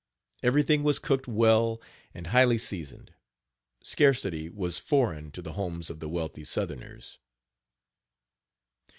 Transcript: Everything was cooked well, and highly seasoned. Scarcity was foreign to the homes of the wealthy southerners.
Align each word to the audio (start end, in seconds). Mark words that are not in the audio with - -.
Everything 0.41 0.81
was 0.81 0.97
cooked 0.97 1.27
well, 1.27 1.79
and 2.11 2.25
highly 2.25 2.57
seasoned. 2.57 3.13
Scarcity 3.83 4.49
was 4.49 4.79
foreign 4.79 5.29
to 5.29 5.43
the 5.43 5.53
homes 5.53 5.91
of 5.91 5.99
the 5.99 6.09
wealthy 6.09 6.43
southerners. 6.43 7.19